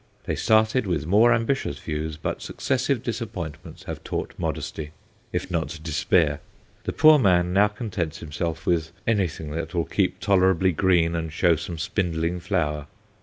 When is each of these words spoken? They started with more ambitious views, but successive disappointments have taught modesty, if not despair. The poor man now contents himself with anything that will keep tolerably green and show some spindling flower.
They 0.23 0.33
started 0.35 0.87
with 0.87 1.05
more 1.05 1.31
ambitious 1.31 1.77
views, 1.77 2.17
but 2.17 2.41
successive 2.41 3.03
disappointments 3.03 3.83
have 3.83 4.03
taught 4.03 4.33
modesty, 4.39 4.93
if 5.31 5.51
not 5.51 5.79
despair. 5.83 6.39
The 6.85 6.91
poor 6.91 7.19
man 7.19 7.53
now 7.53 7.67
contents 7.67 8.17
himself 8.17 8.65
with 8.65 8.91
anything 9.05 9.51
that 9.51 9.75
will 9.75 9.85
keep 9.85 10.19
tolerably 10.19 10.71
green 10.71 11.15
and 11.15 11.31
show 11.31 11.55
some 11.55 11.77
spindling 11.77 12.39
flower. 12.39 12.87